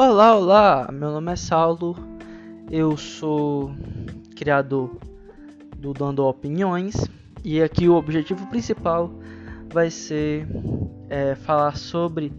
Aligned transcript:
Olá, 0.00 0.36
olá! 0.36 0.90
Meu 0.92 1.10
nome 1.10 1.32
é 1.32 1.34
Saulo, 1.34 1.96
eu 2.70 2.96
sou 2.96 3.72
criador 4.36 4.96
do 5.76 5.92
Dando 5.92 6.24
Opiniões 6.24 6.94
e 7.42 7.60
aqui 7.60 7.88
o 7.88 7.96
objetivo 7.96 8.46
principal 8.46 9.10
vai 9.72 9.90
ser 9.90 10.46
é, 11.10 11.34
falar 11.34 11.76
sobre 11.76 12.32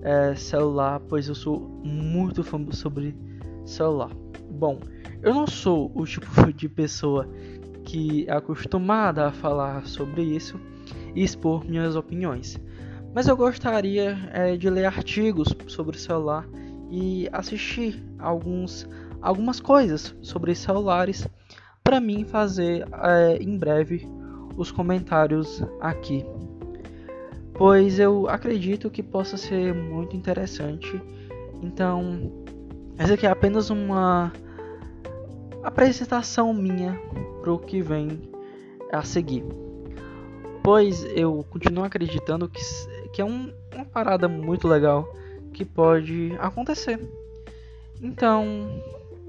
é, 0.00 0.34
celular, 0.34 1.00
pois 1.00 1.28
eu 1.28 1.34
sou 1.34 1.60
muito 1.84 2.42
fã 2.42 2.58
sobre 2.70 3.14
celular. 3.66 4.10
Bom, 4.50 4.80
eu 5.20 5.34
não 5.34 5.46
sou 5.46 5.92
o 5.94 6.06
tipo 6.06 6.26
de 6.50 6.66
pessoa 6.66 7.28
que 7.84 8.24
é 8.26 8.32
acostumada 8.32 9.26
a 9.26 9.32
falar 9.32 9.86
sobre 9.86 10.22
isso 10.22 10.58
e 11.14 11.22
expor 11.22 11.62
minhas 11.62 11.94
opiniões, 11.94 12.58
mas 13.14 13.28
eu 13.28 13.36
gostaria 13.36 14.16
é, 14.32 14.56
de 14.56 14.70
ler 14.70 14.86
artigos 14.86 15.54
sobre 15.68 15.98
celular 15.98 16.48
e 16.92 17.26
assistir 17.32 18.04
alguns, 18.18 18.86
algumas 19.22 19.58
coisas 19.58 20.14
sobre 20.20 20.54
celulares 20.54 21.26
para 21.82 21.98
mim 21.98 22.26
fazer 22.26 22.86
é, 23.02 23.38
em 23.38 23.56
breve 23.56 24.06
os 24.58 24.70
comentários 24.70 25.64
aqui, 25.80 26.22
pois 27.54 27.98
eu 27.98 28.28
acredito 28.28 28.90
que 28.90 29.02
possa 29.02 29.38
ser 29.38 29.72
muito 29.72 30.14
interessante. 30.14 31.02
Então, 31.62 32.30
essa 32.98 33.14
aqui 33.14 33.26
é 33.26 33.30
apenas 33.30 33.70
uma 33.70 34.30
apresentação 35.62 36.52
minha 36.52 37.00
para 37.40 37.54
o 37.54 37.58
que 37.58 37.80
vem 37.80 38.20
a 38.92 39.02
seguir, 39.02 39.42
pois 40.62 41.02
eu 41.16 41.42
continuo 41.48 41.84
acreditando 41.84 42.50
que, 42.50 42.60
que 43.14 43.22
é 43.22 43.24
um, 43.24 43.50
uma 43.74 43.86
parada 43.86 44.28
muito 44.28 44.68
legal 44.68 45.08
que 45.52 45.64
pode 45.64 46.32
acontecer. 46.38 46.98
Então, 48.00 48.82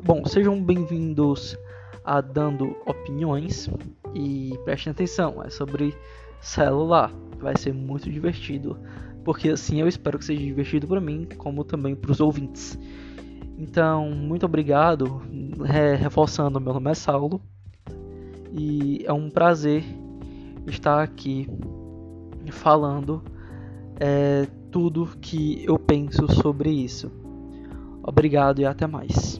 bom, 0.03 0.25
sejam 0.25 0.61
bem-vindos 0.63 1.57
a 2.03 2.21
Dando 2.21 2.75
Opiniões 2.85 3.69
e 4.13 4.57
prestem 4.63 4.91
atenção, 4.91 5.43
é 5.43 5.49
sobre 5.49 5.95
celular. 6.41 7.11
Vai 7.39 7.57
ser 7.57 7.73
muito 7.73 8.09
divertido, 8.09 8.77
porque 9.23 9.49
assim 9.49 9.81
eu 9.81 9.87
espero 9.87 10.17
que 10.17 10.25
seja 10.25 10.41
divertido 10.41 10.87
para 10.87 11.01
mim, 11.01 11.27
como 11.37 11.63
também 11.63 11.95
para 11.95 12.11
os 12.11 12.19
ouvintes. 12.19 12.79
Então, 13.57 14.09
muito 14.09 14.45
obrigado, 14.45 15.21
reforçando, 15.99 16.59
meu 16.59 16.73
nome 16.73 16.89
é 16.89 16.95
Saulo 16.95 17.41
e 18.51 19.03
é 19.05 19.11
um 19.11 19.29
prazer 19.29 19.83
estar 20.67 21.03
aqui 21.03 21.47
falando 22.51 23.23
é, 23.99 24.47
tudo 24.73 25.07
que 25.21 25.63
eu 25.67 25.77
penso 25.77 26.27
sobre 26.41 26.71
isso. 26.71 27.11
Obrigado 28.01 28.59
e 28.59 28.65
até 28.65 28.87
mais. 28.87 29.39